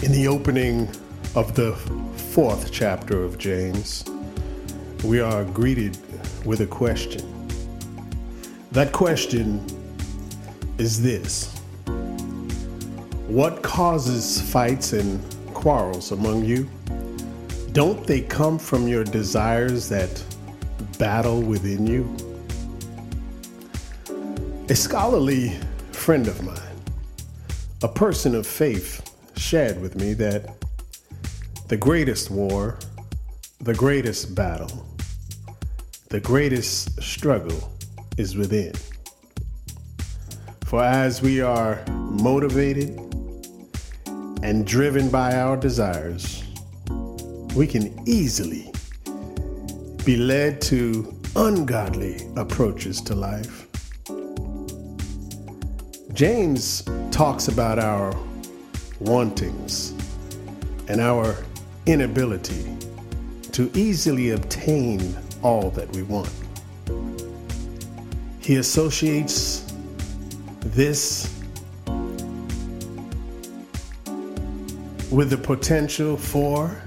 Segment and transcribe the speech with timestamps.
[0.00, 0.88] In the opening
[1.34, 1.72] of the
[2.32, 4.04] fourth chapter of James,
[5.02, 5.98] we are greeted
[6.44, 7.20] with a question.
[8.70, 9.60] That question
[10.78, 11.52] is this
[13.26, 15.20] What causes fights and
[15.52, 16.70] quarrels among you?
[17.72, 20.22] Don't they come from your desires that
[21.00, 22.06] battle within you?
[24.68, 25.58] A scholarly
[25.90, 26.80] friend of mine,
[27.82, 29.07] a person of faith,
[29.38, 30.54] shared with me that
[31.68, 32.78] the greatest war,
[33.60, 34.86] the greatest battle,
[36.10, 37.72] the greatest struggle
[38.16, 38.72] is within.
[40.64, 42.98] For as we are motivated
[44.42, 46.44] and driven by our desires,
[47.54, 48.72] we can easily
[50.04, 53.66] be led to ungodly approaches to life.
[56.12, 58.12] James talks about our
[59.00, 59.92] wantings
[60.88, 61.36] and our
[61.86, 62.76] inability
[63.52, 66.30] to easily obtain all that we want.
[68.40, 69.72] He associates
[70.60, 71.34] this
[75.10, 76.80] with the potential for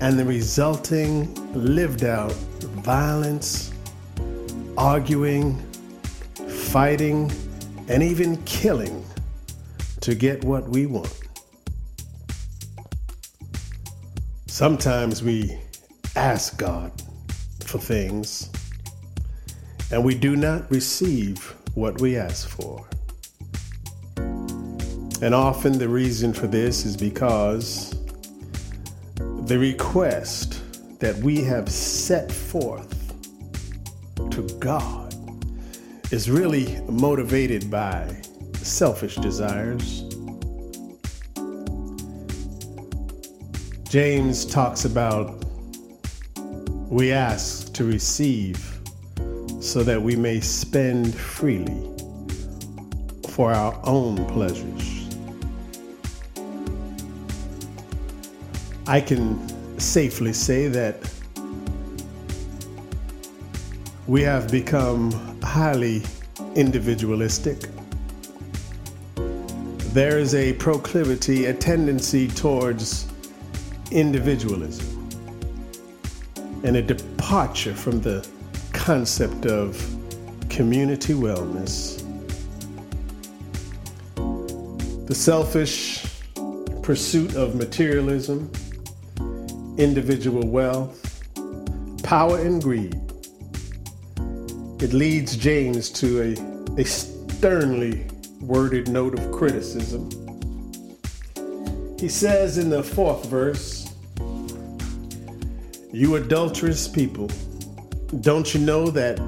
[0.00, 2.32] and the resulting lived out
[2.88, 3.72] violence,
[4.76, 5.60] arguing,
[6.48, 7.30] fighting,
[7.88, 9.04] and even killing
[10.00, 11.12] to get what we want.
[14.46, 15.58] Sometimes we
[16.16, 16.92] ask God
[17.64, 18.50] for things
[19.90, 22.86] and we do not receive what we ask for.
[25.20, 27.94] And often the reason for this is because
[29.16, 30.62] the request
[31.00, 32.94] that we have set forth
[34.30, 35.14] to God
[36.12, 38.22] is really motivated by
[38.68, 40.04] selfish desires.
[43.88, 45.42] James talks about
[46.90, 48.78] we ask to receive
[49.60, 51.94] so that we may spend freely
[53.28, 55.06] for our own pleasures.
[58.86, 60.96] I can safely say that
[64.06, 65.10] we have become
[65.42, 66.02] highly
[66.54, 67.68] individualistic.
[69.98, 73.08] There is a proclivity, a tendency towards
[73.90, 75.08] individualism
[76.62, 78.24] and a departure from the
[78.72, 79.76] concept of
[80.48, 81.98] community wellness.
[85.08, 86.06] The selfish
[86.80, 88.52] pursuit of materialism,
[89.78, 91.24] individual wealth,
[92.04, 92.94] power, and greed.
[94.80, 98.07] It leads James to a, a sternly
[98.48, 100.08] worded note of criticism.
[102.00, 103.92] He says in the fourth verse,
[105.92, 107.28] You adulterous people,
[108.22, 109.18] don't you know that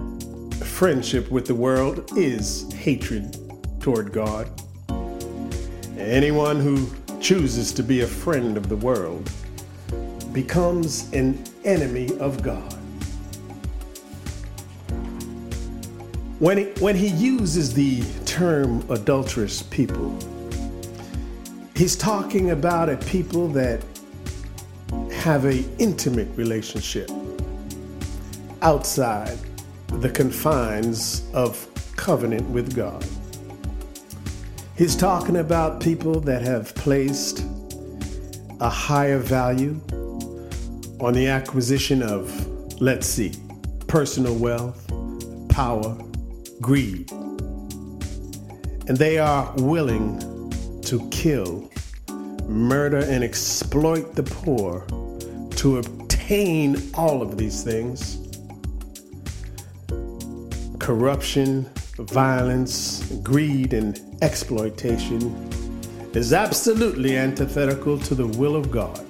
[0.64, 3.36] friendship with the world is hatred
[3.78, 4.48] toward God?
[5.98, 6.88] Anyone who
[7.20, 9.30] chooses to be a friend of the world
[10.32, 12.79] becomes an enemy of God.
[16.40, 20.18] When he, when he uses the term adulterous people,
[21.76, 23.84] he's talking about a people that
[25.12, 27.10] have a intimate relationship
[28.62, 29.36] outside
[29.88, 33.04] the confines of covenant with God.
[34.78, 37.44] He's talking about people that have placed
[38.60, 39.78] a higher value
[41.00, 43.34] on the acquisition of, let's see,
[43.88, 44.90] personal wealth,
[45.50, 45.98] power,
[46.60, 47.10] greed.
[48.88, 50.18] And they are willing
[50.82, 51.70] to kill,
[52.46, 54.86] murder, and exploit the poor
[55.56, 58.16] to obtain all of these things
[60.78, 65.20] corruption, violence, greed, and exploitation
[66.14, 69.06] is absolutely antithetical to the will of God.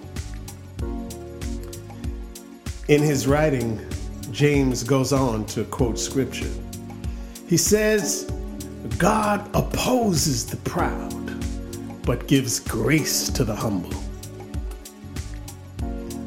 [2.88, 3.80] In his writing,
[4.30, 6.50] James goes on to quote scripture.
[7.50, 8.30] He says,
[8.96, 14.00] God opposes the proud, but gives grace to the humble.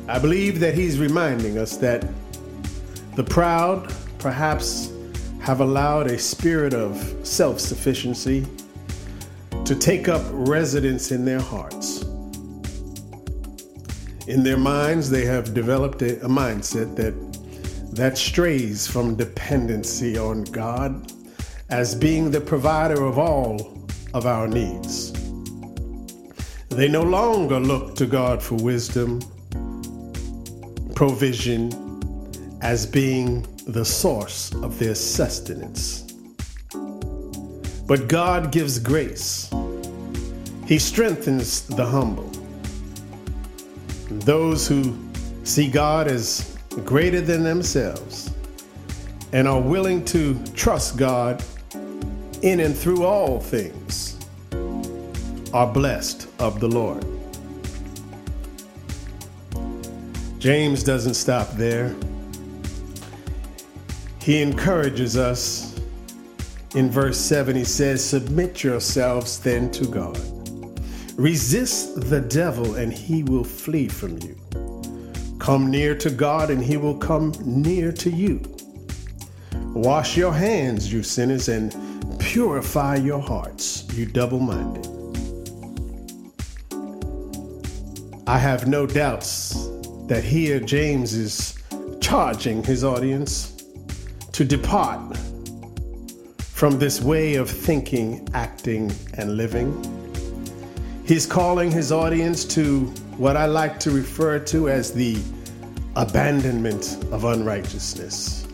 [0.09, 2.05] I believe that he's reminding us that
[3.15, 4.91] the proud perhaps
[5.39, 8.45] have allowed a spirit of self sufficiency
[9.63, 12.01] to take up residence in their hearts.
[14.27, 17.13] In their minds, they have developed a, a mindset that
[17.95, 21.11] that strays from dependency on God
[21.69, 23.85] as being the provider of all
[24.15, 25.11] of our needs.
[26.69, 29.21] They no longer look to God for wisdom,
[30.95, 31.69] provision,
[32.63, 36.01] as being the source of their sustenance.
[37.87, 39.51] But God gives grace.
[40.65, 42.31] He strengthens the humble.
[44.09, 44.97] Those who
[45.43, 48.31] see God as greater than themselves
[49.31, 51.43] and are willing to trust God
[52.41, 54.19] in and through all things
[55.53, 57.05] are blessed of the Lord.
[60.39, 61.95] James doesn't stop there.
[64.19, 65.79] He encourages us
[66.75, 67.55] in verse 7.
[67.55, 70.19] He says, Submit yourselves then to God.
[71.17, 74.35] Resist the devil, and he will flee from you.
[75.43, 78.41] Come near to God, and he will come near to you.
[79.73, 81.75] Wash your hands, you sinners, and
[82.17, 84.87] purify your hearts, you double minded.
[88.25, 89.67] I have no doubts
[90.07, 91.61] that here James is
[91.99, 93.65] charging his audience
[94.31, 95.17] to depart
[96.39, 99.73] from this way of thinking, acting, and living.
[101.05, 105.17] He's calling his audience to what I like to refer to as the
[105.95, 108.47] abandonment of unrighteousness.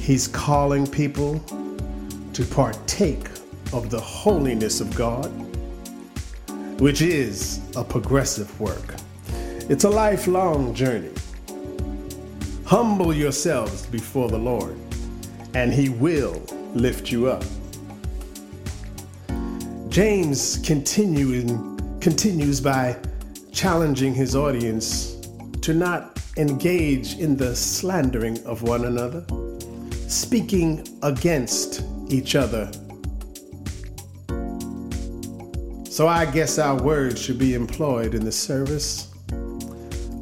[0.00, 1.38] He's calling people
[2.32, 3.28] to partake
[3.72, 5.28] of the holiness of God,
[6.80, 8.96] which is a progressive work.
[9.68, 11.12] It's a lifelong journey.
[12.64, 14.76] Humble yourselves before the Lord,
[15.54, 16.42] and He will
[16.74, 17.44] lift you up.
[19.90, 21.69] James continuing,
[22.00, 22.96] continues by
[23.52, 25.16] challenging his audience
[25.60, 29.24] to not engage in the slandering of one another,
[30.08, 32.70] speaking against each other.
[35.84, 39.12] So I guess our words should be employed in the service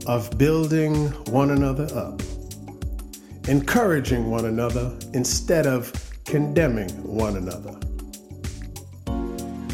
[0.07, 2.21] of building one another up,
[3.47, 5.93] encouraging one another instead of
[6.25, 7.79] condemning one another.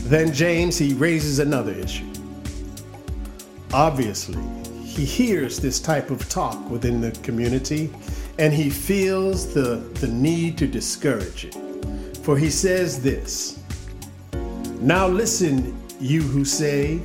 [0.04, 2.04] Then James, he raises another issue.
[3.72, 4.42] Obviously,
[4.84, 7.90] he hears this type of talk within the community
[8.38, 11.56] and he feels the, the need to discourage it.
[12.18, 13.58] For he says this
[14.80, 17.00] Now listen, you who say,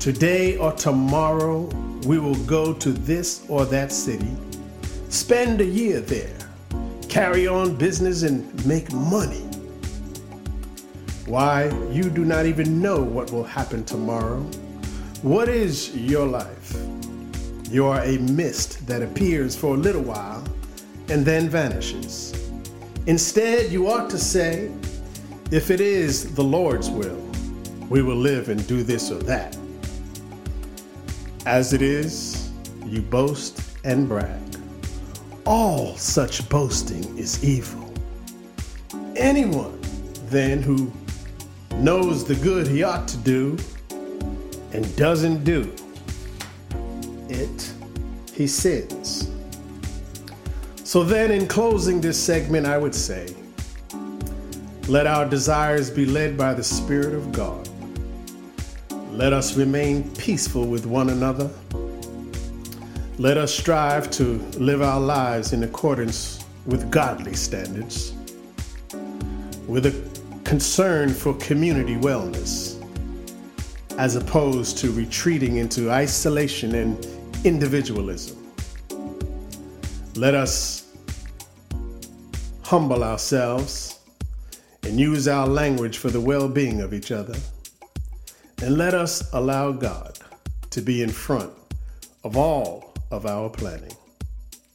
[0.00, 1.60] Today or tomorrow
[2.06, 4.36] we will go to this or that city,
[5.08, 6.36] spend a year there,
[7.08, 9.48] carry on business, and make money.
[11.26, 14.40] Why, you do not even know what will happen tomorrow.
[15.22, 16.76] What is your life?
[17.70, 20.42] You are a mist that appears for a little while
[21.08, 22.34] and then vanishes.
[23.06, 24.70] Instead, you ought to say,
[25.52, 27.22] if it is the Lord's will,
[27.88, 29.56] we will live and do this or that.
[31.46, 32.50] As it is,
[32.84, 34.40] you boast and brag.
[35.46, 37.92] All such boasting is evil.
[39.16, 39.78] Anyone,
[40.26, 40.90] then, who
[41.76, 43.58] knows the good he ought to do
[44.72, 45.72] and doesn't do
[47.28, 47.72] it,
[48.32, 49.30] he sins.
[50.84, 53.34] So, then, in closing this segment, I would say,
[54.88, 57.68] let our desires be led by the Spirit of God.
[59.10, 61.50] Let us remain peaceful with one another.
[63.18, 68.12] Let us strive to live our lives in accordance with godly standards,
[69.66, 70.11] with a
[70.52, 72.76] concern for community wellness,
[73.96, 77.06] as opposed to retreating into isolation and
[77.42, 78.36] individualism.
[80.14, 80.92] Let us
[82.60, 84.00] humble ourselves
[84.82, 87.38] and use our language for the well being of each other.
[88.60, 90.18] And let us allow God
[90.68, 91.50] to be in front
[92.24, 93.96] of all of our planning.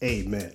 [0.01, 0.53] Amen.